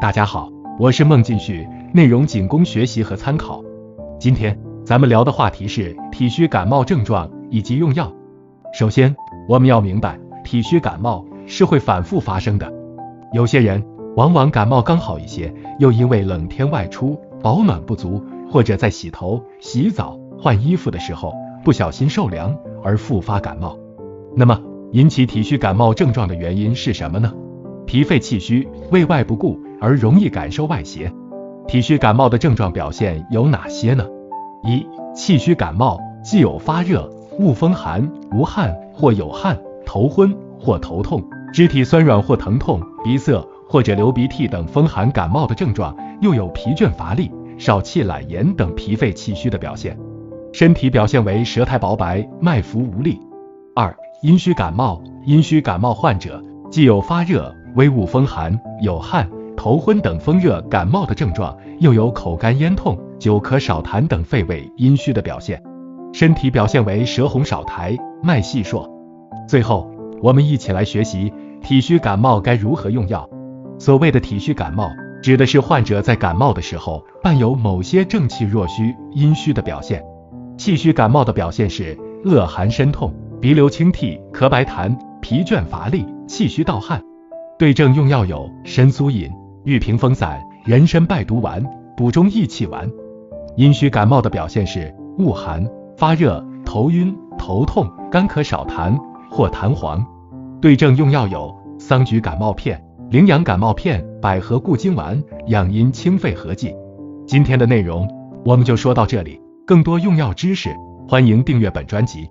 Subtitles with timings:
[0.00, 3.62] 大家好，我是孟进旭，内容仅供学习和参考。
[4.18, 8.12] 今天咱们聊的话题是体虚感冒症状以及用药。
[8.72, 9.14] 首先，
[9.48, 12.70] 我们要明白，体虚感冒是会反复发生的。
[13.32, 13.82] 有些人
[14.16, 21.32] 往往感冒刚好一些，又因为冷天外出保暖不足，或者在洗头、洗澡、换衣服的时候
[21.64, 23.78] 不小心受凉而复发感冒。
[24.36, 24.60] 那么，
[24.92, 27.32] 引起体虚感冒症状的原因是什么呢？
[27.86, 31.12] 脾肺气虚，胃外不顾而容易感受外邪。
[31.66, 34.06] 体虚感冒的症状表现有哪些呢？
[34.64, 49.98] 一、气虚感冒既有发热、恶风寒、无汗或有汗、头昏或头痛、肢体酸软或疼痛、鼻塞或者流鼻涕等风寒感冒的症状，又有疲倦乏力、少气懒言等脾肺气虚的表现。
[50.52, 53.18] 身体表现为舌苔薄白、脉浮无力。
[53.74, 57.54] 二、阴虚感冒，阴虚感冒患者既有发热。
[57.74, 65.62] 微恶风寒、有汗、头昏等风热感冒的症状，又有口干咽痛、久咳少痰等肺胃阴虚的表现，
[66.12, 68.88] 身体表现为舌红少苔、脉细数。
[69.48, 69.90] 最后，
[70.22, 73.28] 我们一起来学习体虚感冒该如何用药。
[73.78, 74.88] 所谓的体虚感冒，
[75.20, 80.02] 指的是患者在感冒的时候伴有某些正气弱虚、阴虚的表现。
[80.56, 87.02] 气虚感冒的表现是恶寒身痛、鼻流清涕、咳白痰、疲倦乏力、气虚盗汗。
[87.56, 89.30] 对症用药有参苏饮、
[89.62, 91.64] 玉屏风散、人参败毒丸、
[91.96, 92.90] 补中益气丸。
[93.56, 95.64] 阴虚感冒的表现是恶寒、
[95.96, 98.98] 发热、头晕、头痛、干咳少痰
[99.30, 100.04] 或痰黄。
[100.60, 106.74] 对症用药有桑菊感冒片、羚羊感冒片、百合固金丸、养阴清肺合剂。
[107.24, 108.08] 今天的内容
[108.44, 110.70] 我们就说到这里，更多用药知识，
[111.08, 112.28] 欢迎订阅本专辑。